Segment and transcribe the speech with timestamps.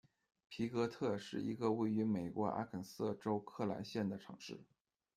[0.49, 4.59] 皮哥特是一个位于美国阿肯色州克莱县的城市。